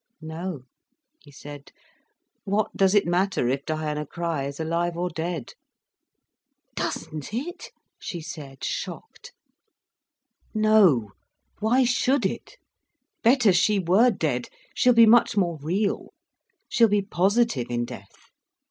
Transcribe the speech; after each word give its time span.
"No," 0.23 0.63
he 1.19 1.29
said. 1.31 1.71
"What 2.43 2.75
does 2.75 2.95
it 2.95 3.05
matter 3.05 3.47
if 3.49 3.67
Diana 3.67 4.03
Crich 4.03 4.47
is 4.47 4.59
alive 4.59 4.97
or 4.97 5.11
dead?" 5.11 5.53
"Doesn't 6.73 7.31
it?" 7.31 7.67
she 7.99 8.19
said, 8.19 8.63
shocked. 8.63 9.31
"No, 10.55 11.11
why 11.59 11.83
should 11.83 12.25
it? 12.25 12.57
Better 13.21 13.53
she 13.53 13.77
were 13.77 14.09
dead—she'll 14.09 14.93
be 14.93 15.05
much 15.05 15.37
more 15.37 15.57
real. 15.57 16.15
She'll 16.67 16.87
be 16.87 17.03
positive 17.03 17.67
in 17.69 17.85
death. 17.85 18.31